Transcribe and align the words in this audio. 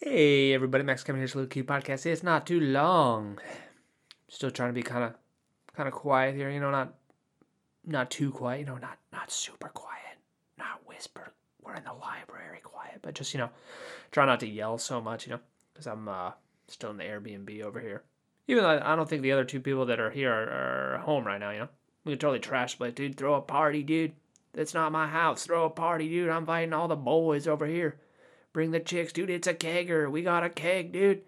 Hey 0.00 0.54
everybody, 0.54 0.84
Max 0.84 1.02
coming 1.02 1.20
here 1.20 1.26
to 1.26 1.38
Little 1.38 1.50
Q 1.50 1.64
Podcast. 1.64 2.06
It's 2.06 2.22
not 2.22 2.46
too 2.46 2.60
long. 2.60 3.40
Still 4.28 4.52
trying 4.52 4.68
to 4.68 4.72
be 4.72 4.84
kind 4.84 5.02
of, 5.02 5.14
kind 5.74 5.88
of 5.88 5.92
quiet 5.92 6.36
here. 6.36 6.48
You 6.48 6.60
know, 6.60 6.70
not, 6.70 6.94
not 7.84 8.08
too 8.08 8.30
quiet. 8.30 8.60
You 8.60 8.66
know, 8.66 8.76
not 8.76 8.96
not 9.12 9.32
super 9.32 9.66
quiet, 9.70 10.18
not 10.56 10.86
whisper. 10.86 11.32
We're 11.60 11.74
in 11.74 11.82
the 11.82 11.94
library 11.94 12.60
quiet, 12.62 13.00
but 13.02 13.16
just 13.16 13.34
you 13.34 13.38
know, 13.38 13.50
try 14.12 14.24
not 14.24 14.38
to 14.38 14.46
yell 14.46 14.78
so 14.78 15.00
much. 15.00 15.26
You 15.26 15.32
know, 15.32 15.40
because 15.74 15.88
I'm 15.88 16.08
uh, 16.08 16.30
still 16.68 16.90
in 16.90 16.96
the 16.98 17.02
Airbnb 17.02 17.60
over 17.62 17.80
here. 17.80 18.04
Even 18.46 18.62
though 18.62 18.80
I 18.80 18.94
don't 18.94 19.08
think 19.08 19.22
the 19.22 19.32
other 19.32 19.44
two 19.44 19.58
people 19.58 19.86
that 19.86 19.98
are 19.98 20.10
here 20.10 20.32
are, 20.32 20.94
are 20.94 20.98
home 20.98 21.26
right 21.26 21.40
now. 21.40 21.50
You 21.50 21.58
know, 21.58 21.68
we 22.04 22.12
could 22.12 22.20
totally 22.20 22.38
trash 22.38 22.78
but 22.78 22.94
dude. 22.94 23.16
Throw 23.16 23.34
a 23.34 23.40
party, 23.40 23.82
dude. 23.82 24.12
That's 24.52 24.74
not 24.74 24.92
my 24.92 25.08
house. 25.08 25.44
Throw 25.44 25.64
a 25.64 25.70
party, 25.70 26.08
dude. 26.08 26.30
I'm 26.30 26.42
inviting 26.42 26.72
all 26.72 26.86
the 26.86 26.94
boys 26.94 27.48
over 27.48 27.66
here. 27.66 27.98
Bring 28.58 28.72
the 28.72 28.80
chicks, 28.80 29.12
dude. 29.12 29.30
It's 29.30 29.46
a 29.46 29.54
kegger. 29.54 30.10
We 30.10 30.22
got 30.22 30.42
a 30.42 30.50
keg, 30.50 30.90
dude. 30.90 31.22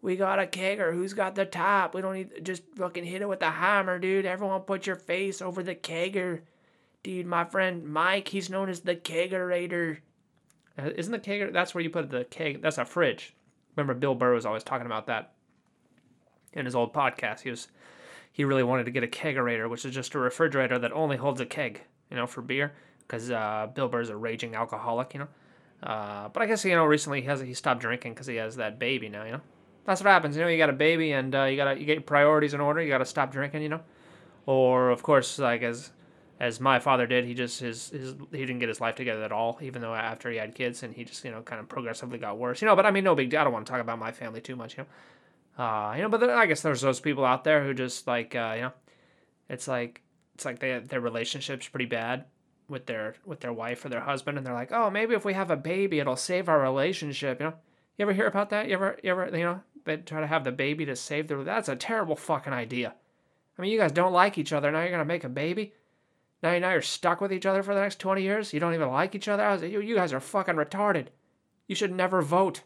We 0.00 0.14
got 0.14 0.38
a 0.38 0.46
kegger. 0.46 0.94
Who's 0.94 1.12
got 1.12 1.34
the 1.34 1.44
top? 1.44 1.92
We 1.92 2.02
don't 2.02 2.14
need 2.14 2.44
just 2.44 2.62
fucking 2.76 3.02
hit 3.02 3.20
it 3.20 3.28
with 3.28 3.42
a 3.42 3.50
hammer, 3.50 3.98
dude. 3.98 4.24
Everyone 4.24 4.60
put 4.60 4.86
your 4.86 4.94
face 4.94 5.42
over 5.42 5.64
the 5.64 5.74
kegger. 5.74 6.42
Dude, 7.02 7.26
my 7.26 7.44
friend 7.44 7.84
Mike, 7.84 8.28
he's 8.28 8.48
known 8.48 8.68
as 8.68 8.82
the 8.82 8.94
kegerator. 8.94 9.96
Uh, 10.78 10.90
Isn't 10.94 11.10
the 11.10 11.18
kegger? 11.18 11.52
That's 11.52 11.74
where 11.74 11.82
you 11.82 11.90
put 11.90 12.10
the 12.10 12.26
keg. 12.26 12.62
That's 12.62 12.78
a 12.78 12.84
fridge. 12.84 13.34
Remember, 13.74 13.94
Bill 13.94 14.14
Burr 14.14 14.34
was 14.34 14.46
always 14.46 14.62
talking 14.62 14.86
about 14.86 15.08
that 15.08 15.32
in 16.52 16.64
his 16.64 16.76
old 16.76 16.94
podcast. 16.94 17.40
He 17.40 17.50
was 17.50 17.66
he 18.30 18.44
really 18.44 18.62
wanted 18.62 18.84
to 18.84 18.92
get 18.92 19.02
a 19.02 19.08
kegerator, 19.08 19.68
which 19.68 19.84
is 19.84 19.92
just 19.92 20.14
a 20.14 20.20
refrigerator 20.20 20.78
that 20.78 20.92
only 20.92 21.16
holds 21.16 21.40
a 21.40 21.46
keg, 21.46 21.82
you 22.08 22.16
know, 22.16 22.28
for 22.28 22.40
beer. 22.40 22.72
Because 23.00 23.32
uh, 23.32 23.66
Bill 23.74 23.88
Burr's 23.88 24.10
a 24.10 24.16
raging 24.16 24.54
alcoholic, 24.54 25.12
you 25.12 25.18
know. 25.18 25.28
Uh, 25.82 26.28
but 26.28 26.42
I 26.42 26.46
guess 26.46 26.64
you 26.64 26.74
know 26.74 26.84
recently 26.84 27.20
he 27.20 27.26
has 27.28 27.40
he 27.40 27.54
stopped 27.54 27.80
drinking 27.80 28.14
because 28.14 28.26
he 28.26 28.36
has 28.36 28.56
that 28.56 28.78
baby 28.78 29.08
now. 29.08 29.24
You 29.24 29.32
know, 29.32 29.40
that's 29.84 30.00
what 30.00 30.10
happens. 30.10 30.36
You 30.36 30.42
know, 30.42 30.48
you 30.48 30.58
got 30.58 30.70
a 30.70 30.74
baby 30.74 31.12
and 31.12 31.34
uh, 31.34 31.44
you 31.44 31.56
gotta 31.56 31.78
you 31.78 31.86
get 31.86 31.94
your 31.94 32.02
priorities 32.02 32.54
in 32.54 32.60
order. 32.60 32.82
You 32.82 32.88
gotta 32.88 33.04
stop 33.04 33.30
drinking. 33.30 33.62
You 33.62 33.68
know, 33.68 33.80
or 34.46 34.90
of 34.90 35.02
course 35.02 35.38
like 35.38 35.62
as 35.62 35.90
as 36.40 36.60
my 36.60 36.78
father 36.78 37.06
did, 37.06 37.24
he 37.24 37.34
just 37.34 37.60
his 37.60 37.90
his 37.90 38.14
he 38.32 38.38
didn't 38.38 38.58
get 38.58 38.68
his 38.68 38.80
life 38.80 38.96
together 38.96 39.22
at 39.22 39.30
all. 39.30 39.58
Even 39.62 39.80
though 39.80 39.94
after 39.94 40.30
he 40.30 40.36
had 40.36 40.54
kids 40.54 40.82
and 40.82 40.94
he 40.94 41.04
just 41.04 41.24
you 41.24 41.30
know 41.30 41.42
kind 41.42 41.60
of 41.60 41.68
progressively 41.68 42.18
got 42.18 42.38
worse. 42.38 42.60
You 42.60 42.66
know, 42.66 42.74
but 42.74 42.84
I 42.84 42.90
mean 42.90 43.04
no 43.04 43.14
big 43.14 43.30
deal. 43.30 43.40
I 43.40 43.44
don't 43.44 43.52
want 43.52 43.66
to 43.66 43.70
talk 43.70 43.80
about 43.80 44.00
my 44.00 44.10
family 44.10 44.40
too 44.40 44.56
much. 44.56 44.76
You 44.76 44.84
know, 45.58 45.64
uh, 45.64 45.94
you 45.94 46.02
know, 46.02 46.08
but 46.08 46.28
I 46.28 46.46
guess 46.46 46.60
there's 46.60 46.80
those 46.80 46.98
people 46.98 47.24
out 47.24 47.44
there 47.44 47.62
who 47.64 47.72
just 47.72 48.08
like 48.08 48.34
uh, 48.34 48.52
you 48.56 48.62
know, 48.62 48.72
it's 49.48 49.68
like 49.68 50.02
it's 50.34 50.44
like 50.44 50.58
they 50.58 50.80
their 50.80 51.00
relationship's 51.00 51.68
pretty 51.68 51.86
bad 51.86 52.24
with 52.68 52.86
their 52.86 53.14
with 53.24 53.40
their 53.40 53.52
wife 53.52 53.84
or 53.84 53.88
their 53.88 54.00
husband 54.00 54.36
and 54.36 54.46
they're 54.46 54.54
like 54.54 54.72
oh 54.72 54.90
maybe 54.90 55.14
if 55.14 55.24
we 55.24 55.32
have 55.32 55.50
a 55.50 55.56
baby 55.56 55.98
it'll 55.98 56.16
save 56.16 56.48
our 56.48 56.60
relationship 56.60 57.40
you 57.40 57.46
know? 57.46 57.54
You 57.96 58.04
ever 58.04 58.12
hear 58.12 58.26
about 58.26 58.50
that? 58.50 58.68
You 58.68 58.74
ever 58.74 58.98
you 59.02 59.10
ever 59.10 59.36
you 59.36 59.44
know 59.44 59.60
they 59.84 59.96
try 59.96 60.20
to 60.20 60.26
have 60.26 60.44
the 60.44 60.52
baby 60.52 60.84
to 60.86 60.94
save 60.94 61.28
their 61.28 61.42
that's 61.42 61.68
a 61.68 61.76
terrible 61.76 62.16
fucking 62.16 62.52
idea. 62.52 62.94
I 63.58 63.62
mean 63.62 63.72
you 63.72 63.78
guys 63.78 63.92
don't 63.92 64.12
like 64.12 64.38
each 64.38 64.52
other 64.52 64.70
now 64.70 64.82
you're 64.82 64.90
gonna 64.90 65.04
make 65.04 65.24
a 65.24 65.28
baby? 65.28 65.74
Now, 66.40 66.52
you 66.52 66.60
now 66.60 66.70
you're 66.70 66.82
stuck 66.82 67.20
with 67.20 67.32
each 67.32 67.46
other 67.46 67.64
for 67.64 67.74
the 67.74 67.80
next 67.80 67.98
20 67.98 68.22
years? 68.22 68.52
You 68.52 68.60
don't 68.60 68.74
even 68.74 68.90
like 68.90 69.16
each 69.16 69.26
other? 69.26 69.42
I 69.42 69.54
was, 69.54 69.62
you, 69.62 69.80
you 69.80 69.96
guys 69.96 70.12
are 70.12 70.20
fucking 70.20 70.54
retarded. 70.54 71.08
You 71.66 71.74
should 71.74 71.92
never 71.92 72.22
vote. 72.22 72.62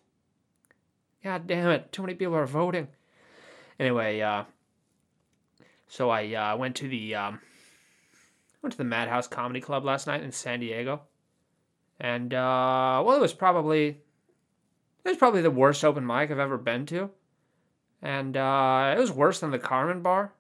God 1.25 1.47
damn 1.47 1.71
it 1.71 1.91
too 1.91 2.03
many 2.03 2.15
people 2.15 2.35
are 2.35 2.47
voting. 2.47 2.89
Anyway 3.79 4.21
uh 4.21 4.45
so 5.89 6.11
i 6.11 6.35
uh, 6.35 6.57
went 6.57 6.77
to 6.77 6.89
the 6.89 7.15
um 7.15 7.41
went 8.63 8.73
to 8.73 8.79
the 8.79 8.85
Mad 8.85 9.09
House 9.09 9.27
Comedy 9.27 9.61
Club 9.61 9.85
last 9.85 10.07
night 10.07 10.23
in 10.23 10.33
San 10.33 10.61
Diego, 10.61 11.03
and 11.99 12.33
uh, 12.33 13.03
well, 13.05 13.17
it 13.17 13.21
was 13.21 13.33
probably 13.33 13.89
it 15.05 15.09
was 15.09 15.17
probably 15.19 15.43
the 15.43 15.51
worst 15.51 15.85
open 15.85 16.07
mic 16.07 16.31
I've 16.31 16.39
ever 16.39 16.59
been 16.59 16.87
to, 16.87 17.11
and 18.01 18.37
uh, 18.37 18.95
it 18.97 19.01
was 19.01 19.11
worse 19.13 19.41
than 19.41 19.51
the 19.51 19.59
Carmen 19.59 20.03
Bar, 20.03 20.33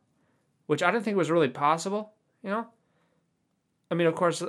which 0.67 0.83
I 0.83 0.91
didn't 0.91 1.05
think 1.05 1.17
was 1.17 1.31
really 1.31 1.49
possible. 1.49 2.13
You 2.43 2.51
know, 2.51 2.67
I 3.91 3.95
mean, 3.95 4.07
of 4.07 4.15
course, 4.15 4.43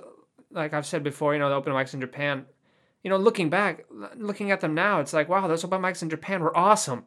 like 0.52 0.74
I've 0.74 0.86
said 0.86 1.04
before, 1.04 1.34
you 1.34 1.40
know, 1.40 1.50
the 1.50 1.56
open 1.56 1.74
mics 1.74 1.94
in 1.94 2.02
Japan. 2.02 2.46
You 3.04 3.10
know, 3.10 3.18
looking 3.18 3.50
back, 3.50 3.86
looking 4.16 4.52
at 4.52 4.62
them 4.62 4.74
now, 4.74 5.02
it's 5.02 5.12
like, 5.12 5.28
wow, 5.28 5.46
those 5.48 5.66
open 5.66 5.82
mics 5.82 6.02
in 6.02 6.10
Japan 6.10 6.42
were 6.42 6.56
awesome. 6.56 7.04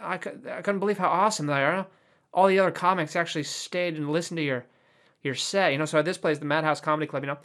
I, 0.00 0.14
I 0.14 0.18
couldn't 0.18 0.78
believe 0.78 0.96
how 0.96 1.08
awesome 1.08 1.46
they 1.46 1.62
are. 1.62 1.86
All 2.32 2.46
the 2.46 2.58
other 2.58 2.70
comics 2.70 3.14
actually 3.14 3.42
stayed 3.42 3.96
and 3.96 4.10
listened 4.10 4.38
to 4.38 4.42
your 4.42 4.64
your 5.26 5.34
set. 5.34 5.72
You 5.72 5.78
know, 5.78 5.84
so 5.84 5.98
at 5.98 6.04
this 6.06 6.16
place, 6.16 6.38
the 6.38 6.46
Mad 6.46 6.64
House 6.64 6.80
Comedy 6.80 7.06
Club, 7.06 7.22
you 7.22 7.26
know, 7.26 7.38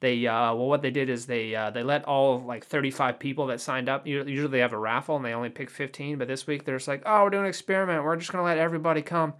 they 0.00 0.26
uh, 0.26 0.54
well, 0.54 0.66
what 0.66 0.82
they 0.82 0.90
did 0.90 1.08
is 1.08 1.26
they 1.26 1.54
uh, 1.54 1.70
they 1.70 1.82
let 1.82 2.04
all 2.04 2.36
of, 2.36 2.44
like 2.44 2.64
35 2.64 3.18
people 3.18 3.46
that 3.46 3.60
signed 3.60 3.88
up. 3.88 4.06
Usually 4.06 4.46
they 4.46 4.58
have 4.58 4.72
a 4.72 4.78
raffle 4.78 5.16
and 5.16 5.24
they 5.24 5.32
only 5.32 5.50
pick 5.50 5.70
15, 5.70 6.18
but 6.18 6.28
this 6.28 6.46
week 6.46 6.64
they're 6.64 6.76
just 6.76 6.88
like, 6.88 7.02
oh, 7.06 7.24
we're 7.24 7.30
doing 7.30 7.44
an 7.44 7.48
experiment. 7.48 8.04
We're 8.04 8.16
just 8.16 8.32
gonna 8.32 8.44
let 8.44 8.58
everybody 8.58 9.02
come. 9.02 9.34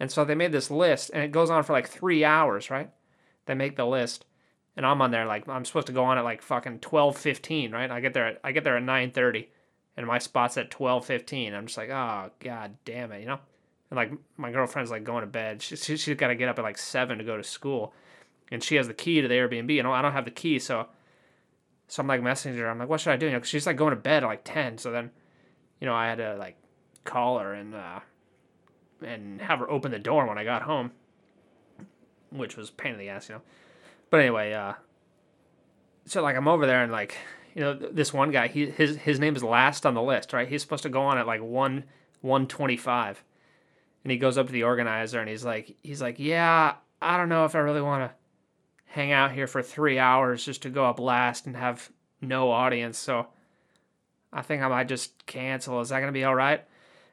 And 0.00 0.10
so 0.10 0.24
they 0.24 0.34
made 0.34 0.52
this 0.52 0.70
list, 0.70 1.10
and 1.14 1.22
it 1.22 1.30
goes 1.30 1.50
on 1.50 1.62
for 1.62 1.72
like 1.72 1.88
three 1.88 2.24
hours, 2.24 2.70
right? 2.70 2.90
They 3.46 3.54
make 3.54 3.76
the 3.76 3.86
list, 3.86 4.24
and 4.76 4.84
I'm 4.84 5.02
on 5.02 5.10
there 5.10 5.26
like 5.26 5.48
I'm 5.48 5.64
supposed 5.64 5.86
to 5.88 5.92
go 5.92 6.04
on 6.04 6.18
at 6.18 6.24
like 6.24 6.42
fucking 6.42 6.80
12:15, 6.80 7.72
right? 7.72 7.90
I 7.90 8.00
get 8.00 8.14
there 8.14 8.26
at 8.26 8.40
I 8.42 8.52
get 8.52 8.64
there 8.64 8.76
at 8.76 8.82
9:30, 8.82 9.46
and 9.96 10.06
my 10.06 10.18
spot's 10.18 10.56
at 10.56 10.70
12:15. 10.70 11.54
I'm 11.54 11.66
just 11.66 11.78
like, 11.78 11.90
oh 11.90 12.30
god 12.40 12.76
damn 12.84 13.12
it, 13.12 13.20
you 13.20 13.26
know. 13.26 13.40
And 13.92 13.98
like 13.98 14.10
my 14.38 14.50
girlfriend's 14.50 14.90
like 14.90 15.04
going 15.04 15.20
to 15.20 15.26
bed. 15.26 15.60
She, 15.60 15.76
she 15.76 15.98
she's 15.98 16.16
got 16.16 16.28
to 16.28 16.34
get 16.34 16.48
up 16.48 16.58
at 16.58 16.62
like 16.62 16.78
seven 16.78 17.18
to 17.18 17.24
go 17.24 17.36
to 17.36 17.44
school, 17.44 17.92
and 18.50 18.64
she 18.64 18.76
has 18.76 18.88
the 18.88 18.94
key 18.94 19.20
to 19.20 19.28
the 19.28 19.34
Airbnb, 19.34 19.78
and 19.78 19.86
I 19.86 20.00
don't 20.00 20.14
have 20.14 20.24
the 20.24 20.30
key, 20.30 20.58
so 20.58 20.86
so 21.88 22.00
I'm 22.00 22.06
like 22.06 22.22
messaging 22.22 22.56
her. 22.56 22.70
I'm 22.70 22.78
like, 22.78 22.88
what 22.88 23.02
should 23.02 23.12
I 23.12 23.18
do? 23.18 23.26
You 23.26 23.32
know, 23.32 23.42
she's 23.42 23.66
like 23.66 23.76
going 23.76 23.90
to 23.90 24.00
bed 24.00 24.22
at 24.22 24.26
like 24.26 24.44
ten. 24.44 24.78
So 24.78 24.92
then, 24.92 25.10
you 25.78 25.86
know, 25.86 25.92
I 25.92 26.06
had 26.06 26.16
to 26.16 26.36
like 26.36 26.56
call 27.04 27.38
her 27.38 27.52
and 27.52 27.74
uh, 27.74 28.00
and 29.04 29.42
have 29.42 29.58
her 29.58 29.70
open 29.70 29.90
the 29.90 29.98
door 29.98 30.26
when 30.26 30.38
I 30.38 30.44
got 30.44 30.62
home, 30.62 30.92
which 32.30 32.56
was 32.56 32.70
pain 32.70 32.94
in 32.94 32.98
the 32.98 33.10
ass, 33.10 33.28
you 33.28 33.34
know. 33.34 33.42
But 34.08 34.20
anyway, 34.20 34.54
uh, 34.54 34.72
so 36.06 36.22
like 36.22 36.34
I'm 36.34 36.48
over 36.48 36.64
there 36.64 36.82
and 36.82 36.90
like 36.90 37.18
you 37.54 37.60
know 37.60 37.74
this 37.74 38.10
one 38.10 38.30
guy, 38.30 38.48
he 38.48 38.70
his 38.70 38.96
his 38.96 39.20
name 39.20 39.36
is 39.36 39.44
last 39.44 39.84
on 39.84 39.92
the 39.92 40.00
list, 40.00 40.32
right? 40.32 40.48
He's 40.48 40.62
supposed 40.62 40.84
to 40.84 40.88
go 40.88 41.02
on 41.02 41.18
at 41.18 41.26
like 41.26 41.42
one 41.42 41.84
one 42.22 42.46
twenty 42.46 42.78
five 42.78 43.22
and 44.04 44.10
he 44.10 44.18
goes 44.18 44.38
up 44.38 44.46
to 44.46 44.52
the 44.52 44.64
organizer 44.64 45.20
and 45.20 45.28
he's 45.28 45.44
like 45.44 45.76
he's 45.82 46.02
like 46.02 46.18
yeah 46.18 46.74
i 47.00 47.16
don't 47.16 47.28
know 47.28 47.44
if 47.44 47.54
i 47.54 47.58
really 47.58 47.80
want 47.80 48.10
to 48.10 48.16
hang 48.86 49.12
out 49.12 49.32
here 49.32 49.46
for 49.46 49.62
three 49.62 49.98
hours 49.98 50.44
just 50.44 50.62
to 50.62 50.70
go 50.70 50.84
up 50.84 51.00
last 51.00 51.46
and 51.46 51.56
have 51.56 51.90
no 52.20 52.50
audience 52.50 52.98
so 52.98 53.26
i 54.32 54.42
think 54.42 54.62
i 54.62 54.68
might 54.68 54.88
just 54.88 55.26
cancel. 55.26 55.80
Is 55.80 55.88
that 55.88 56.00
going 56.00 56.08
to 56.08 56.12
be 56.12 56.24
all 56.24 56.34
right? 56.34 56.62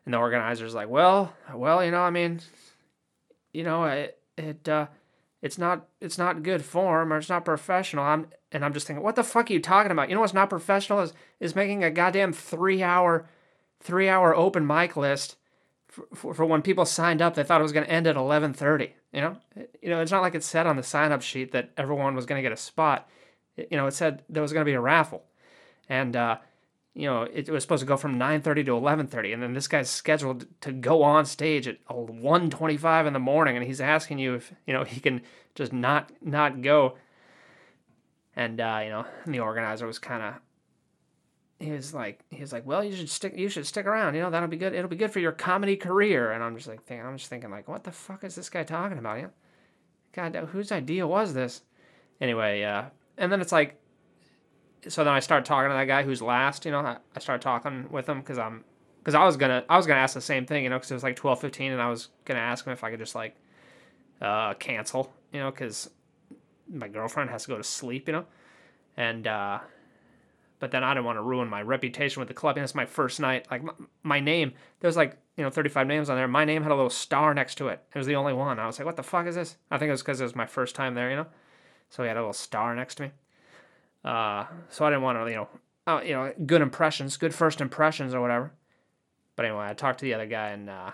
And 0.06 0.14
the 0.14 0.18
organizer's 0.18 0.74
like 0.74 0.90
well 0.90 1.34
well 1.54 1.84
you 1.84 1.92
know 1.92 2.02
i 2.02 2.10
mean 2.10 2.42
you 3.54 3.64
know 3.64 3.86
it 3.86 4.18
it 4.38 4.68
uh 4.68 4.88
it's 5.42 5.58
not 5.58 5.88
it's 6.02 6.18
not 6.18 6.44
good 6.44 6.64
form 6.64 7.14
or 7.14 7.18
it's 7.18 7.30
not 7.30 7.46
professional. 7.46 8.04
I'm 8.04 8.28
and 8.52 8.66
i'm 8.66 8.74
just 8.74 8.88
thinking 8.88 9.04
what 9.04 9.16
the 9.16 9.24
fuck 9.24 9.50
are 9.50 9.54
you 9.54 9.62
talking 9.62 9.92
about? 9.92 10.10
You 10.10 10.16
know 10.16 10.22
what's 10.22 10.34
not 10.34 10.50
professional 10.50 11.00
is 11.00 11.14
is 11.40 11.56
making 11.56 11.84
a 11.84 11.92
goddamn 11.92 12.34
three 12.34 12.84
hour 12.84 13.28
three 13.80 14.10
hour 14.10 14.36
open 14.36 14.68
mic 14.68 14.98
list 14.98 15.38
for, 16.14 16.34
for 16.34 16.46
when 16.46 16.62
people 16.62 16.86
signed 16.86 17.22
up, 17.22 17.36
they 17.36 17.44
thought 17.44 17.62
it 17.62 17.64
was 17.64 17.72
going 17.72 17.86
to 17.86 17.92
end 17.92 18.08
at 18.08 18.16
11:30. 18.16 18.92
You 19.14 19.22
know, 19.22 19.38
you 19.82 19.90
know, 19.90 20.02
it's 20.02 20.12
not 20.12 20.22
like 20.22 20.36
it 20.36 20.44
said 20.44 20.68
on 20.68 20.76
the 20.76 20.84
sign-up 20.84 21.22
sheet 21.22 21.52
that 21.52 21.72
everyone 21.78 22.16
was 22.16 22.26
going 22.26 22.38
to 22.38 22.44
get 22.44 22.52
a 22.52 22.58
spot. 22.58 23.10
You 23.58 23.78
know, 23.78 23.88
it 23.88 23.94
said 23.94 24.24
there 24.30 24.42
was 24.42 24.54
going 24.54 24.66
to 24.66 24.70
be 24.70 24.76
a 24.76 24.82
raffle, 24.82 25.24
and 25.88 26.16
uh, 26.16 26.38
you 26.94 27.06
know, 27.06 27.24
it, 27.24 27.48
it, 27.48 27.52
was 27.52 27.64
supposed 27.64 27.82
to 27.82 27.88
go 27.88 27.98
from 27.98 28.20
9:30 28.20 28.66
to 28.66 28.72
11:30, 28.72 29.34
and 29.34 29.44
then 29.44 29.54
this 29.54 29.68
guy's 29.68 29.90
scheduled 29.90 30.46
to 30.62 30.72
go 30.72 31.04
on 31.04 31.26
stage 31.26 31.68
at 31.68 31.78
1:25 31.88 33.08
in 33.08 33.14
the 33.14 33.20
morning, 33.20 33.56
and 33.56 33.66
he's 33.66 33.81
asking 33.81 34.20
you 34.20 34.36
if 34.36 34.54
you 34.66 34.74
know 34.74 34.84
he 34.84 35.00
can 35.00 35.22
just 35.56 35.74
not 35.74 36.12
not 36.22 36.62
go. 36.62 36.96
And 38.36 38.62
uh, 38.62 38.81
you 38.84 38.90
know, 38.90 39.06
and 39.26 39.34
the 39.34 39.40
organizer 39.40 39.88
was 39.88 40.00
kind 40.00 40.24
of 40.24 40.34
he 41.59 41.72
was 41.72 41.94
like 41.94 42.22
he 42.30 42.40
was 42.40 42.53
like 42.53 42.66
well 42.66 42.84
you 42.84 42.96
should 42.96 43.10
stick 43.10 43.38
you 43.38 43.50
should 43.50 43.68
stick 43.68 43.86
around 43.86 44.16
you 44.16 44.22
know 44.22 44.30
that'll 44.30 44.48
be 44.48 44.57
good 44.57 44.74
it'll 44.74 44.89
be 44.89 44.95
good 44.95 45.12
for 45.12 45.19
your 45.19 45.34
comedy 45.34 45.75
career. 45.75 46.31
And 46.31 46.44
i'm 46.44 46.56
just 46.56 46.68
like 46.68 46.84
thinking 46.84 47.06
i'm 47.06 47.18
just 47.18 47.30
thinking 47.30 47.51
like 47.51 47.68
what 47.68 47.84
the 47.84 47.92
fuck 47.92 48.24
is 48.24 48.36
this 48.36 48.50
guy 48.50 48.63
talking 48.63 48.98
about 48.98 49.18
you 49.18 49.24
know? 49.24 49.31
god 50.13 50.36
whose 50.51 50.72
idea 50.72 51.06
was 51.06 51.34
this? 51.34 51.62
Anyway 52.22 52.63
uh 52.63 52.86
and 53.18 53.31
then 53.31 53.42
it's 53.42 53.51
like 53.51 53.80
so 54.88 55.04
then 55.04 55.13
i 55.13 55.19
start 55.19 55.44
talking 55.44 55.69
to 55.69 55.74
that 55.74 55.86
guy 55.86 56.04
who's 56.04 56.22
last 56.22 56.66
you 56.66 56.72
know 56.72 56.80
i, 56.80 56.98
I 57.16 57.19
start 57.19 57.42
talking 57.42 57.88
with 57.92 58.07
him 58.07 58.19
because 58.19 58.38
i'm 58.38 58.63
because 59.00 59.13
i 59.13 59.25
was 59.25 59.36
gonna 59.36 59.66
i 59.69 59.75
was 59.75 59.86
gonna 59.86 60.00
ask 60.00 60.13
the 60.13 60.22
same 60.22 60.45
thing 60.45 60.63
you 60.63 60.69
know 60.69 60.78
because 60.78 60.92
it 60.92 60.94
was 60.94 61.04
like 61.04 61.18
12 61.18 61.42
15 61.42 61.74
and 61.74 61.81
i 61.81 61.89
was 61.89 62.07
gonna 62.24 62.39
ask 62.39 62.66
him 62.66 62.72
if 62.72 62.84
i 62.84 62.89
could 62.89 63.00
just 63.00 63.16
like 63.16 63.36
uh 64.22 64.54
cancel 64.54 65.12
you 65.34 65.39
know 65.39 65.51
because 65.51 65.89
my 66.72 66.88
girlfriend 66.88 67.30
has 67.30 67.44
to 67.44 67.50
go 67.50 67.57
to 67.57 67.63
sleep 67.63 68.07
you 68.07 68.13
know? 68.13 68.25
And 68.95 69.28
uh 69.28 69.60
but 70.60 70.72
then 70.72 70.84
I 70.84 70.94
didn't 70.94 71.06
want 71.06 71.18
to 71.18 71.22
ruin 71.22 71.50
my 71.50 71.62
reputation 71.62 72.20
with 72.20 72.28
the 72.28 72.34
club. 72.34 72.58
And 72.58 72.64
it's 72.64 72.76
my 72.76 72.86
first 72.86 73.20
night. 73.20 73.48
Like 73.50 73.64
my, 73.64 73.74
my, 74.04 74.20
name, 74.20 74.54
there 74.80 74.88
was 74.88 74.98
like 74.98 75.18
you 75.38 75.44
know 75.44 75.50
35 75.50 75.88
names 75.88 76.10
on 76.10 76.18
there. 76.18 76.28
My 76.28 76.46
name 76.46 76.64
had 76.64 76.72
a 76.72 76.76
little 76.76 76.90
star 76.90 77.34
next 77.34 77.56
to 77.56 77.70
it. 77.70 77.82
It 77.94 77.98
was 77.98 78.08
the 78.08 78.16
only 78.16 78.34
one. 78.34 78.60
I 78.60 78.68
was 78.68 78.78
like, 78.78 78.86
what 78.86 78.98
the 78.98 79.04
fuck 79.04 79.26
is 79.26 79.36
this? 79.36 79.58
I 79.72 79.78
think 79.78 79.88
it 79.88 79.94
was 79.94 80.02
because 80.02 80.20
it 80.20 80.26
was 80.26 80.36
my 80.36 80.46
first 80.46 80.76
time 80.76 80.96
there, 80.96 81.10
you 81.10 81.16
know. 81.16 81.28
So 81.90 82.04
he 82.04 82.08
had 82.08 82.18
a 82.18 82.22
little 82.22 82.34
star 82.34 82.76
next 82.76 82.96
to 82.96 83.04
me. 83.04 83.12
Uh, 84.04 84.46
so 84.70 84.86
I 84.86 84.90
didn't 84.90 85.04
want 85.04 85.18
to, 85.18 85.30
you 85.30 85.36
know, 85.38 85.50
uh, 85.88 86.02
you 86.02 86.14
know, 86.14 86.34
good 86.46 86.62
impressions, 86.62 87.18
good 87.18 87.34
first 87.34 87.62
impressions 87.62 88.14
or 88.14 88.22
whatever. 88.22 88.52
But 89.36 89.46
anyway, 89.46 89.68
I 89.68 89.74
talked 89.74 90.00
to 90.00 90.06
the 90.06 90.14
other 90.14 90.28
guy 90.28 90.50
and 90.50 90.70
uh, 90.70 90.92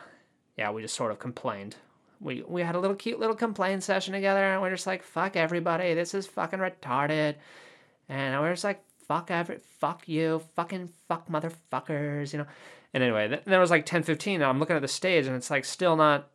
yeah, 0.58 0.72
we 0.72 0.82
just 0.82 0.96
sort 0.96 1.12
of 1.12 1.20
complained. 1.20 1.76
We 2.22 2.44
we 2.48 2.62
had 2.62 2.76
a 2.76 2.80
little 2.80 2.96
cute 2.96 3.20
little 3.20 3.36
complaint 3.36 3.84
session 3.84 4.14
together 4.14 4.44
and 4.44 4.62
we're 4.62 4.70
just 4.70 4.88
like, 4.88 5.04
fuck 5.04 5.36
everybody, 5.36 5.94
this 5.94 6.14
is 6.14 6.28
fucking 6.28 6.60
retarded. 6.60 7.36
And 8.08 8.40
we're 8.40 8.54
just 8.54 8.64
like, 8.64 8.84
fuck 9.08 9.32
every, 9.32 9.58
fuck 9.80 10.08
you, 10.08 10.42
fucking 10.56 10.90
fuck 11.08 11.28
motherfuckers, 11.28 12.34
you 12.34 12.40
know. 12.40 12.46
And 12.94 13.04
anyway, 13.04 13.28
th- 13.28 13.42
then 13.46 13.56
it 13.56 13.60
was 13.62 13.72
like 13.72 13.86
10, 13.86 14.04
15, 14.04 14.36
and 14.36 14.44
I'm 14.44 14.60
looking 14.60 14.76
at 14.76 14.82
the 14.82 14.88
stage 14.88 15.28
and 15.28 15.36
it's 15.36 15.50
like 15.50 15.66
still 15.66 15.96
not, 15.96 16.30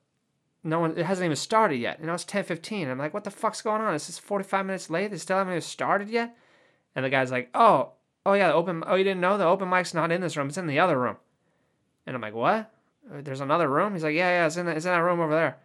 no 0.62 0.81
one, 0.81 0.96
it 0.96 1.06
hasn't 1.06 1.25
even 1.25 1.37
started 1.37 1.76
yet. 1.76 2.00
You 2.00 2.06
know, 2.06 2.14
it's 2.14 2.25
10, 2.25 2.44
15. 2.44 2.88
I'm 2.88 2.99
like, 2.99 3.14
what 3.14 3.25
the 3.25 3.31
fuck's 3.31 3.62
going 3.62 3.81
on? 3.81 3.94
Is 3.94 4.06
this 4.06 4.19
45 4.19 4.67
minutes 4.67 4.90
late? 4.90 5.11
They 5.11 5.17
still 5.19 5.38
haven't 5.38 5.55
even 5.55 5.62
started 5.62 6.11
yet? 6.11 6.37
And 6.94 7.05
the 7.05 7.11
guy's 7.11 7.31
like, 7.31 7.50
oh, 7.55 7.93
oh 8.26 8.34
yeah, 8.34 8.49
the 8.49 8.55
open, 8.55 8.84
oh, 8.87 8.94
you 8.94 9.05
didn't 9.05 9.20
know? 9.20 9.38
The 9.38 9.44
open 9.44 9.69
mic's 9.69 9.94
not 9.94 10.12
in 10.12 10.20
this 10.20 10.37
room, 10.37 10.49
it's 10.49 10.58
in 10.58 10.67
the 10.67 10.81
other 10.81 10.99
room. 10.99 11.17
And 12.06 12.17
I'm 12.17 12.22
like, 12.22 12.34
what? 12.34 12.72
Uh, 13.11 13.20
there's 13.22 13.40
another 13.40 13.69
room? 13.69 13.94
He's 13.94 14.02
like, 14.02 14.14
yeah, 14.14 14.31
yeah, 14.31 14.46
it's 14.46 14.56
in, 14.56 14.67
the, 14.67 14.72
it's 14.72 14.84
in 14.84 14.93
that 14.93 14.99
room 14.99 15.20
over 15.20 15.32
there. 15.32 15.58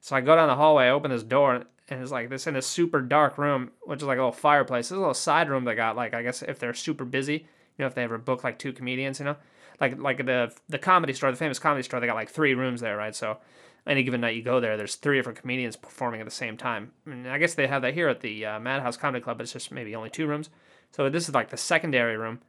So 0.00 0.16
I 0.16 0.20
go 0.20 0.36
down 0.36 0.48
the 0.48 0.54
hallway, 0.54 0.88
open 0.88 1.10
this 1.10 1.22
door, 1.22 1.64
and 1.90 2.00
it's 2.00 2.12
like 2.12 2.30
this 2.30 2.46
in 2.46 2.54
a 2.54 2.62
super 2.62 3.02
dark 3.02 3.36
room, 3.36 3.72
which 3.82 4.00
is 4.00 4.06
like 4.06 4.18
a 4.18 4.20
little 4.20 4.32
fireplace. 4.32 4.88
This 4.88 4.96
little 4.96 5.12
side 5.12 5.50
room 5.50 5.64
they 5.64 5.74
got, 5.74 5.96
like, 5.96 6.14
I 6.14 6.22
guess 6.22 6.40
if 6.40 6.60
they're 6.60 6.72
super 6.72 7.04
busy, 7.04 7.34
you 7.34 7.82
know, 7.82 7.86
if 7.86 7.94
they 7.94 8.04
ever 8.04 8.16
book 8.16 8.44
like 8.44 8.58
two 8.58 8.72
comedians, 8.72 9.18
you 9.18 9.24
know, 9.24 9.36
like 9.80 9.98
like 9.98 10.24
the 10.24 10.54
the 10.68 10.78
comedy 10.78 11.12
store, 11.12 11.30
the 11.30 11.36
famous 11.36 11.58
comedy 11.58 11.82
store, 11.82 11.98
they 11.98 12.06
got 12.06 12.14
like 12.14 12.30
three 12.30 12.54
rooms 12.54 12.80
there, 12.80 12.96
right? 12.96 13.14
So 13.14 13.38
any 13.86 14.02
given 14.04 14.20
night 14.20 14.36
you 14.36 14.42
go 14.42 14.60
there, 14.60 14.76
there's 14.76 14.94
three 14.94 15.18
different 15.18 15.40
comedians 15.40 15.74
performing 15.74 16.20
at 16.20 16.26
the 16.26 16.30
same 16.30 16.56
time. 16.56 16.92
And 17.06 17.26
I 17.26 17.38
guess 17.38 17.54
they 17.54 17.66
have 17.66 17.82
that 17.82 17.94
here 17.94 18.08
at 18.08 18.20
the 18.20 18.46
uh, 18.46 18.60
Mad 18.60 18.82
House 18.82 18.96
Comedy 18.96 19.22
Club, 19.22 19.38
but 19.38 19.44
it's 19.44 19.52
just 19.52 19.72
maybe 19.72 19.96
only 19.96 20.10
two 20.10 20.26
rooms. 20.26 20.50
So 20.92 21.08
this 21.08 21.28
is 21.28 21.34
like 21.34 21.50
the 21.50 21.56
secondary 21.56 22.16
room, 22.16 22.40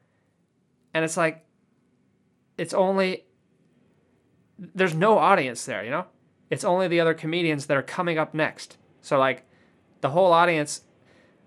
and 0.94 1.04
it's 1.04 1.18
like, 1.18 1.46
it's 2.58 2.74
only. 2.74 3.26
There's 4.60 4.94
no 4.94 5.18
audience 5.18 5.66
there, 5.66 5.84
you 5.84 5.90
know. 5.90 6.06
It's 6.52 6.64
only 6.64 6.88
the 6.88 7.00
other 7.00 7.16
comedians 7.16 7.66
that 7.66 7.78
are 7.78 7.82
coming 7.82 8.20
up 8.20 8.36
next. 8.36 8.78
So 9.02 9.20
like, 9.20 9.46
the 10.02 10.10
whole 10.10 10.34
audience, 10.34 10.82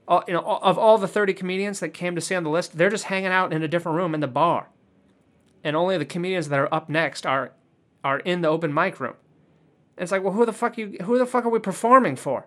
all, 0.06 0.23
you 0.29 0.35
know, 0.35 0.43
of 0.43 0.79
all 0.79 0.99
the 0.99 1.09
30 1.09 1.35
comedians 1.35 1.81
that 1.81 1.91
came 1.91 2.15
to 2.15 2.21
see 2.21 2.35
on 2.35 2.45
the 2.45 2.51
list, 2.51 2.79
they're 2.79 2.91
just 2.91 3.05
hanging 3.05 3.33
out 3.33 3.53
in 3.53 3.62
a 3.62 3.69
different 3.69 3.97
room 3.97 4.15
in 4.15 4.21
the 4.21 4.29
bar 4.29 4.69
and 5.65 5.75
only 5.75 5.97
the 5.97 6.05
comedians 6.05 6.51
that 6.51 6.59
are 6.59 6.73
up 6.73 6.89
next 6.89 7.27
are 7.27 7.53
are 8.05 8.21
in 8.21 8.43
the 8.43 8.49
open 8.49 8.73
mic 8.73 9.01
room. 9.01 9.15
And 9.97 10.03
it's 10.03 10.12
like, 10.12 10.23
well, 10.23 10.35
who 10.35 10.45
the 10.45 10.53
fuck 10.53 10.77
you? 10.77 10.99
Who 11.03 11.19
the 11.19 11.27
fuck 11.27 11.47
are 11.47 11.49
we 11.49 11.59
performing 11.59 12.17
for? 12.17 12.47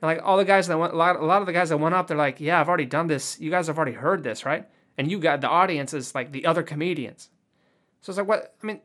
And 0.00 0.08
like 0.08 0.20
all 0.22 0.36
the 0.36 0.44
guys 0.44 0.68
that 0.68 0.78
went, 0.78 0.94
a 0.94 0.96
lot, 0.96 1.16
a 1.16 1.24
lot 1.24 1.40
of 1.40 1.46
the 1.46 1.52
guys 1.52 1.70
that 1.70 1.78
went 1.78 1.94
up, 1.94 2.06
they're 2.06 2.16
like, 2.16 2.40
yeah, 2.40 2.60
I've 2.60 2.68
already 2.68 2.86
done 2.86 3.08
this. 3.08 3.40
You 3.40 3.50
guys 3.50 3.66
have 3.66 3.76
already 3.76 3.92
heard 3.92 4.22
this, 4.22 4.44
right? 4.44 4.68
And 4.96 5.10
you 5.10 5.18
got 5.18 5.40
the 5.40 5.48
audience 5.48 5.92
is 5.92 6.14
like 6.14 6.30
the 6.30 6.46
other 6.46 6.62
comedians. 6.62 7.30
So 8.00 8.10
it's 8.10 8.18
like, 8.18 8.28
what? 8.28 8.54
I 8.62 8.66
mean, 8.66 8.80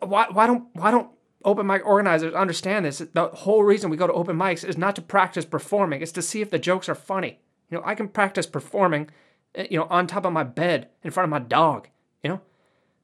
why 0.00 0.26
why 0.30 0.46
don't 0.46 0.68
why 0.74 0.92
don't 0.92 1.10
open 1.44 1.66
mic 1.66 1.86
organizers 1.86 2.34
understand 2.34 2.84
this? 2.84 2.98
The 2.98 3.28
whole 3.28 3.64
reason 3.64 3.90
we 3.90 3.96
go 3.96 4.06
to 4.06 4.12
open 4.12 4.36
mics 4.36 4.64
is 4.64 4.78
not 4.78 4.96
to 4.96 5.02
practice 5.02 5.44
performing; 5.44 6.02
it's 6.02 6.12
to 6.12 6.22
see 6.22 6.40
if 6.40 6.50
the 6.50 6.58
jokes 6.58 6.88
are 6.88 6.94
funny. 6.94 7.40
You 7.70 7.78
know, 7.78 7.84
I 7.84 7.94
can 7.94 8.08
practice 8.08 8.46
performing, 8.46 9.10
eh, 9.54 9.68
you 9.70 9.78
know, 9.78 9.86
on 9.90 10.06
top 10.06 10.24
of 10.24 10.32
my 10.32 10.44
bed 10.44 10.88
in 11.02 11.10
front 11.10 11.24
of 11.24 11.30
my 11.30 11.38
dog. 11.38 11.88
You 12.22 12.30
know, 12.30 12.40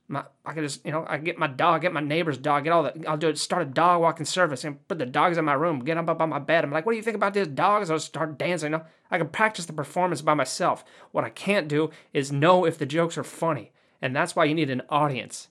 my, 0.09 0.25
I 0.45 0.53
can 0.53 0.63
just, 0.63 0.85
you 0.85 0.93
know, 0.93 1.05
I 1.09 1.19
get 1.19 1.39
my 1.39 1.47
dog, 1.47 1.83
get 1.83 1.93
my 1.93 2.01
neighbor's 2.01 2.39
dog, 2.39 2.65
get 2.65 2.73
all 2.73 2.85
the, 2.85 3.09
I'll 3.09 3.17
do 3.17 3.29
it, 3.29 3.39
start 3.39 3.63
a 3.63 3.67
dog 3.67 4.01
walking 4.01 4.27
service 4.27 4.65
and 4.65 4.87
put 4.89 4.99
the 4.99 5.07
dogs 5.07 5.39
in 5.39 5.45
my 5.45 5.55
room, 5.55 5.81
get 5.81 5.97
them 5.97 6.09
up 6.09 6.21
on 6.21 6.29
my 6.29 6.39
bed. 6.39 6.65
I'm 6.65 6.71
like, 6.71 6.87
what 6.87 6.93
do 6.93 6.97
you 6.97 7.03
think 7.03 7.17
about 7.17 7.35
this 7.35 7.49
dogs? 7.49 7.91
I'll 7.91 7.99
start 7.99 8.39
dancing. 8.39 8.73
You 8.73 8.79
know, 8.79 8.85
I 9.11 9.19
can 9.19 9.29
practice 9.29 9.67
the 9.67 9.73
performance 9.73 10.23
by 10.23 10.35
myself. 10.35 10.85
What 11.13 11.25
I 11.25 11.31
can't 11.31 11.69
do 11.69 11.91
is 12.13 12.31
know 12.31 12.65
if 12.65 12.79
the 12.79 12.87
jokes 12.87 13.19
are 13.19 13.25
funny, 13.25 13.73
and 14.01 14.15
that's 14.15 14.37
why 14.37 14.45
you 14.45 14.55
need 14.55 14.71
an 14.71 14.83
audience. 14.89 15.49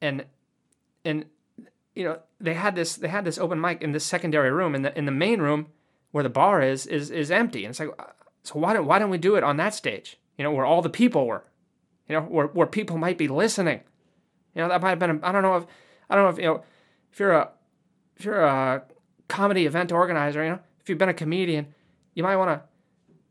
And, 0.00 0.24
and, 1.04 1.26
you 1.94 2.04
know, 2.04 2.20
they 2.40 2.54
had 2.54 2.74
this, 2.74 2.96
they 2.96 3.08
had 3.08 3.24
this 3.24 3.38
open 3.38 3.60
mic 3.60 3.82
in 3.82 3.92
this 3.92 4.04
secondary 4.04 4.50
room, 4.50 4.74
and 4.74 4.84
the 4.84 4.96
in 4.96 5.04
the 5.04 5.12
main 5.12 5.40
room 5.40 5.68
where 6.10 6.24
the 6.24 6.30
bar 6.30 6.62
is 6.62 6.86
is 6.86 7.10
is 7.10 7.30
empty, 7.30 7.64
and 7.64 7.70
it's 7.70 7.80
like, 7.80 7.90
uh, 7.98 8.04
so 8.42 8.58
why 8.58 8.72
don't 8.72 8.86
why 8.86 8.98
don't 8.98 9.10
we 9.10 9.18
do 9.18 9.36
it 9.36 9.44
on 9.44 9.56
that 9.58 9.74
stage? 9.74 10.18
You 10.38 10.44
know, 10.44 10.52
where 10.52 10.64
all 10.64 10.82
the 10.82 10.90
people 10.90 11.26
were 11.26 11.44
you 12.08 12.16
know, 12.16 12.22
where, 12.22 12.46
where 12.48 12.66
people 12.66 12.98
might 12.98 13.18
be 13.18 13.28
listening. 13.28 13.80
You 14.54 14.62
know, 14.62 14.68
that 14.68 14.82
might 14.82 14.90
have 14.90 14.98
been, 14.98 15.22
I 15.24 15.32
don't 15.32 15.42
know 15.42 15.56
if, 15.56 15.66
I 16.10 16.14
don't 16.14 16.24
know 16.24 16.30
if, 16.30 16.38
you 16.38 16.44
know, 16.44 16.62
if 17.10 17.18
you're 17.18 17.32
a, 17.32 17.50
if 18.16 18.24
you're 18.24 18.42
a 18.42 18.82
comedy 19.28 19.64
event 19.64 19.92
organizer, 19.92 20.44
you 20.44 20.50
know, 20.50 20.58
if 20.80 20.88
you've 20.88 20.98
been 20.98 21.08
a 21.08 21.14
comedian, 21.14 21.74
you 22.14 22.22
might 22.22 22.36
want 22.36 22.50
to 22.50 22.68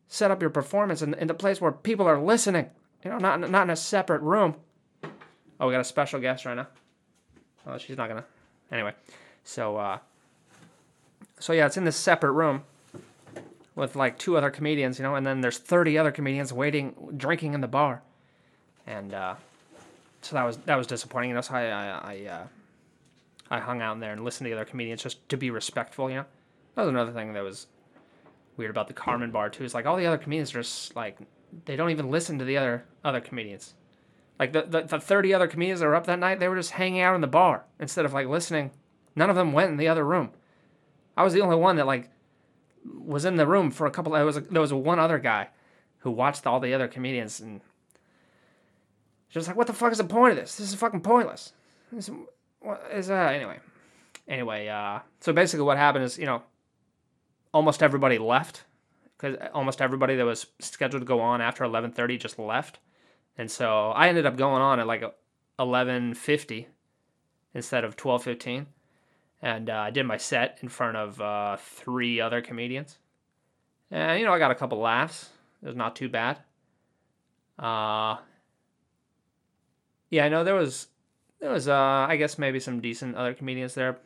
set 0.07 0.31
up 0.31 0.41
your 0.41 0.49
performance 0.49 1.01
in, 1.01 1.13
in 1.13 1.27
the 1.27 1.33
place 1.33 1.61
where 1.61 1.71
people 1.71 2.07
are 2.07 2.19
listening, 2.19 2.69
you 3.03 3.11
know, 3.11 3.17
not, 3.17 3.39
not 3.51 3.63
in 3.63 3.69
a 3.69 3.75
separate 3.75 4.21
room. 4.21 4.55
Oh, 5.59 5.67
we 5.67 5.73
got 5.73 5.81
a 5.81 5.83
special 5.83 6.19
guest 6.19 6.45
right 6.45 6.55
now. 6.55 6.67
Oh, 7.67 7.77
she's 7.77 7.97
not 7.97 8.09
gonna. 8.09 8.25
Anyway, 8.71 8.93
so, 9.43 9.77
uh, 9.77 9.99
so 11.39 11.53
yeah, 11.53 11.65
it's 11.65 11.77
in 11.77 11.83
this 11.83 11.97
separate 11.97 12.31
room 12.31 12.63
with 13.75 13.95
like 13.95 14.17
two 14.17 14.37
other 14.37 14.49
comedians, 14.49 14.97
you 14.99 15.03
know, 15.03 15.15
and 15.15 15.25
then 15.25 15.41
there's 15.41 15.57
30 15.57 15.97
other 15.97 16.11
comedians 16.11 16.51
waiting, 16.53 16.95
drinking 17.17 17.53
in 17.53 17.61
the 17.61 17.67
bar 17.67 18.01
and 18.87 19.13
uh, 19.13 19.35
so 20.21 20.35
that 20.35 20.43
was 20.43 20.57
that 20.57 20.75
was 20.75 20.87
disappointing. 20.87 21.29
You 21.29 21.35
know, 21.35 21.41
so 21.41 21.53
I 21.53 21.65
I 21.65 21.87
I, 21.87 22.25
uh, 22.25 22.43
I 23.49 23.59
hung 23.59 23.81
out 23.81 23.93
in 23.93 23.99
there 23.99 24.13
and 24.13 24.23
listened 24.23 24.45
to 24.45 24.49
the 24.49 24.55
other 24.55 24.69
comedians 24.69 25.03
just 25.03 25.27
to 25.29 25.37
be 25.37 25.49
respectful. 25.49 26.09
You 26.09 26.17
know, 26.17 26.25
that 26.75 26.81
was 26.81 26.89
another 26.89 27.11
thing 27.11 27.33
that 27.33 27.43
was 27.43 27.67
weird 28.57 28.71
about 28.71 28.87
the 28.87 28.93
Carmen 28.93 29.31
bar 29.31 29.49
too. 29.49 29.63
Is 29.63 29.73
like 29.73 29.85
all 29.85 29.97
the 29.97 30.05
other 30.05 30.17
comedians 30.17 30.53
are 30.55 30.61
just 30.61 30.95
like 30.95 31.17
they 31.65 31.75
don't 31.75 31.91
even 31.91 32.09
listen 32.09 32.39
to 32.39 32.45
the 32.45 32.57
other 32.57 32.85
other 33.03 33.21
comedians. 33.21 33.73
Like 34.41 34.53
the, 34.53 34.63
the, 34.63 34.81
the 34.81 34.99
30 34.99 35.35
other 35.35 35.47
comedians 35.47 35.81
that 35.81 35.85
were 35.85 35.93
up 35.93 36.07
that 36.07 36.17
night, 36.17 36.39
they 36.39 36.47
were 36.47 36.55
just 36.55 36.71
hanging 36.71 36.99
out 36.99 37.13
in 37.13 37.21
the 37.21 37.27
bar 37.27 37.63
instead 37.79 38.05
of 38.05 38.13
like 38.13 38.25
listening. 38.25 38.71
None 39.15 39.29
of 39.29 39.35
them 39.35 39.53
went 39.53 39.69
in 39.69 39.77
the 39.77 39.87
other 39.87 40.03
room. 40.03 40.31
I 41.15 41.21
was 41.23 41.33
the 41.33 41.41
only 41.41 41.57
one 41.57 41.75
that 41.75 41.85
like 41.85 42.09
was 42.83 43.23
in 43.23 43.35
the 43.35 43.45
room 43.45 43.69
for 43.69 43.85
a 43.85 43.91
couple. 43.91 44.13
There 44.13 44.25
was 44.25 44.37
a, 44.37 44.41
there 44.41 44.59
was 44.59 44.73
one 44.73 44.97
other 44.97 45.19
guy 45.19 45.49
who 45.99 46.09
watched 46.09 46.47
all 46.47 46.59
the 46.59 46.73
other 46.73 46.87
comedians 46.87 47.39
and 47.39 47.61
just 49.29 49.47
like, 49.47 49.55
what 49.55 49.67
the 49.67 49.73
fuck 49.73 49.91
is 49.91 49.99
the 49.99 50.05
point 50.05 50.31
of 50.31 50.37
this? 50.37 50.55
This 50.55 50.69
is 50.69 50.73
fucking 50.75 51.01
pointless. 51.01 51.53
This, 51.91 52.09
what 52.61 52.83
is 52.91 53.11
uh 53.11 53.13
anyway? 53.13 53.59
Anyway, 54.27 54.67
uh, 54.67 55.01
so 55.19 55.33
basically 55.33 55.65
what 55.65 55.77
happened 55.77 56.03
is, 56.03 56.17
you 56.17 56.25
know, 56.25 56.41
almost 57.53 57.83
everybody 57.83 58.17
left 58.17 58.63
because 59.19 59.37
almost 59.53 59.83
everybody 59.83 60.15
that 60.15 60.25
was 60.25 60.47
scheduled 60.59 61.03
to 61.03 61.05
go 61.05 61.19
on 61.19 61.41
after 61.41 61.63
11:30 61.63 62.19
just 62.19 62.39
left, 62.39 62.79
and 63.37 63.49
so 63.49 63.89
I 63.89 64.09
ended 64.09 64.25
up 64.25 64.37
going 64.37 64.61
on 64.61 64.79
at 64.79 64.87
like 64.87 65.03
11:50 65.59 66.67
instead 67.53 67.83
of 67.83 67.95
12:15, 67.95 68.65
and 69.41 69.69
uh, 69.69 69.73
I 69.73 69.89
did 69.91 70.05
my 70.05 70.17
set 70.17 70.59
in 70.61 70.69
front 70.69 70.97
of 70.97 71.21
uh, 71.21 71.57
three 71.57 72.19
other 72.19 72.41
comedians, 72.41 72.97
and 73.89 74.19
you 74.19 74.25
know 74.25 74.33
I 74.33 74.39
got 74.39 74.51
a 74.51 74.55
couple 74.55 74.79
laughs. 74.79 75.29
It 75.61 75.67
was 75.67 75.75
not 75.75 75.95
too 75.95 76.09
bad. 76.09 76.39
Uh, 77.59 78.17
yeah, 80.09 80.25
I 80.25 80.29
know 80.29 80.43
there 80.43 80.55
was 80.55 80.87
there 81.39 81.51
was 81.51 81.67
uh 81.67 82.05
I 82.07 82.17
guess 82.17 82.37
maybe 82.37 82.59
some 82.59 82.81
decent 82.81 83.15
other 83.15 83.33
comedians 83.33 83.73
there, 83.73 83.99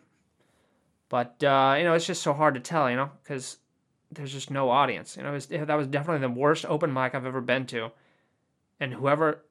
but 1.10 1.44
uh, 1.44 1.76
you 1.78 1.84
know 1.84 1.94
it's 1.94 2.08
just 2.08 2.24
so 2.24 2.34
hard 2.34 2.54
to 2.56 2.60
tell, 2.60 2.90
you 2.90 2.96
know, 2.96 3.12
because 3.24 3.58
there's 4.12 4.32
just 4.32 4.52
no 4.52 4.70
audience. 4.70 5.18
You 5.18 5.24
know, 5.24 5.32
was, 5.32 5.48
that 5.48 5.70
was 5.70 5.88
definitely 5.88 6.28
the 6.28 6.40
worst 6.40 6.66
open 6.66 6.94
mic 6.94 7.16
I've 7.16 7.26
ever 7.26 7.42
been 7.42 7.66
to, 7.68 7.92
and 8.80 8.94
whoever 8.94 9.44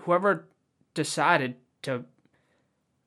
whoever 0.00 0.48
decided 0.94 1.56
to 1.82 2.04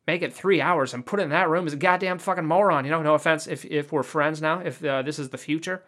make 0.08 0.22
it 0.22 0.34
three 0.34 0.62
hours 0.62 0.94
and 0.94 1.06
put 1.06 1.20
it 1.20 1.24
in 1.24 1.30
that 1.30 1.50
room 1.50 1.66
is 1.68 1.74
a 1.74 1.78
goddamn 1.78 2.20
fucking 2.20 2.46
moron. 2.46 2.86
You 2.86 2.92
know, 2.92 3.02
no 3.02 3.16
offense 3.16 3.48
if 3.48 3.66
if 3.66 3.92
we're 3.92 4.04
friends 4.04 4.42
now, 4.42 4.60
if 4.60 4.84
uh, 4.84 5.02
this 5.02 5.20
is 5.20 5.30
the 5.30 5.38
future, 5.38 5.84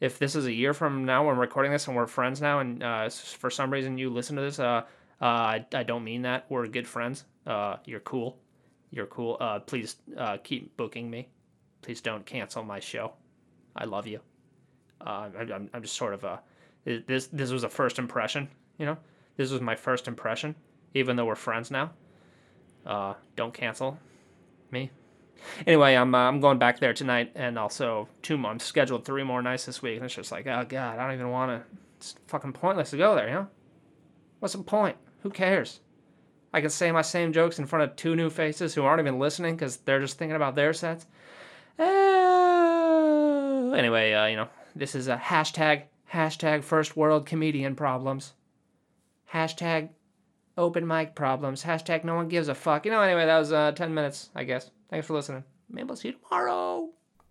if 0.00 0.18
this 0.18 0.34
is 0.34 0.46
a 0.46 0.52
year 0.52 0.74
from 0.74 1.04
now 1.04 1.26
when 1.26 1.36
we're 1.36 1.42
recording 1.42 1.72
this 1.72 1.86
and 1.86 1.96
we're 1.96 2.06
friends 2.06 2.40
now, 2.40 2.60
and 2.60 2.82
uh, 2.82 3.08
for 3.10 3.50
some 3.50 3.72
reason 3.72 3.98
you 3.98 4.10
listen 4.10 4.36
to 4.36 4.42
this, 4.42 4.58
uh, 4.58 4.82
uh, 5.20 5.24
I, 5.24 5.66
I 5.74 5.82
don't 5.82 6.04
mean 6.04 6.22
that. 6.22 6.46
We're 6.48 6.66
good 6.66 6.86
friends. 6.86 7.24
Uh, 7.46 7.76
you're 7.84 8.00
cool. 8.00 8.38
You're 8.90 9.06
cool. 9.06 9.36
Uh, 9.40 9.58
please 9.60 9.96
keep 10.44 10.76
booking 10.76 11.10
me. 11.10 11.28
Please 11.82 12.00
don't 12.00 12.24
cancel 12.24 12.62
my 12.62 12.80
show. 12.80 13.12
I 13.76 13.84
love 13.84 14.06
you. 14.06 14.20
Uh, 15.00 15.30
I, 15.36 15.52
I'm, 15.52 15.70
I'm 15.72 15.82
just 15.82 15.96
sort 15.96 16.14
of 16.14 16.24
a 16.24 16.40
this 16.84 17.26
this 17.26 17.50
was 17.50 17.64
a 17.64 17.68
first 17.68 17.98
impression. 17.98 18.48
You 18.78 18.86
know, 18.86 18.98
this 19.38 19.50
was 19.50 19.62
my 19.62 19.74
first 19.74 20.06
impression. 20.06 20.54
Even 20.92 21.16
though 21.16 21.24
we're 21.24 21.34
friends 21.34 21.70
now, 21.70 21.92
uh, 22.84 23.14
don't 23.36 23.54
cancel 23.54 23.98
me. 24.70 24.90
Anyway, 25.66 25.94
I'm 25.94 26.14
uh, 26.14 26.18
I'm 26.18 26.40
going 26.40 26.58
back 26.58 26.80
there 26.80 26.92
tonight, 26.92 27.32
and 27.34 27.58
also 27.58 28.08
two. 28.20 28.36
I'm 28.44 28.58
scheduled 28.58 29.04
three 29.04 29.22
more 29.22 29.40
nights 29.40 29.64
this 29.66 29.80
week, 29.80 29.96
and 29.96 30.04
it's 30.04 30.14
just 30.14 30.32
like, 30.32 30.46
oh 30.46 30.66
god, 30.68 30.98
I 30.98 31.06
don't 31.06 31.14
even 31.14 31.30
want 31.30 31.50
to. 31.52 31.62
It's 31.96 32.16
fucking 32.26 32.52
pointless 32.52 32.90
to 32.90 32.96
go 32.96 33.14
there, 33.14 33.28
you 33.28 33.34
know. 33.34 33.48
What's 34.40 34.54
the 34.54 34.62
point? 34.62 34.96
Who 35.22 35.30
cares? 35.30 35.80
I 36.52 36.60
can 36.60 36.70
say 36.70 36.90
my 36.90 37.02
same 37.02 37.32
jokes 37.32 37.58
in 37.58 37.66
front 37.66 37.84
of 37.84 37.96
two 37.96 38.16
new 38.16 38.30
faces 38.30 38.74
who 38.74 38.84
aren't 38.84 39.00
even 39.00 39.18
listening 39.18 39.56
because 39.56 39.78
they're 39.78 40.00
just 40.00 40.18
thinking 40.18 40.36
about 40.36 40.54
their 40.54 40.72
sets. 40.72 41.06
Uh, 41.78 41.84
anyway, 43.76 44.12
uh, 44.12 44.26
you 44.26 44.36
know, 44.36 44.48
this 44.74 44.94
is 44.94 45.08
a 45.08 45.16
hashtag, 45.16 45.82
hashtag 46.12 46.64
first 46.64 46.96
world 46.96 47.26
comedian 47.26 47.76
problems. 47.76 48.32
Hashtag 49.32 49.90
open 50.56 50.86
mic 50.86 51.14
problems. 51.14 51.64
Hashtag 51.64 52.04
no 52.04 52.14
one 52.14 52.28
gives 52.28 52.48
a 52.48 52.54
fuck. 52.54 52.84
You 52.84 52.90
know, 52.90 53.00
anyway, 53.00 53.26
that 53.26 53.38
was 53.38 53.52
uh, 53.52 53.72
10 53.72 53.94
minutes, 53.94 54.30
I 54.34 54.44
guess. 54.44 54.70
Thanks 54.90 55.06
for 55.06 55.14
listening. 55.14 55.44
Maybe 55.70 55.86
we'll 55.86 55.96
see 55.96 56.08
you 56.08 56.14
tomorrow. 56.14 56.88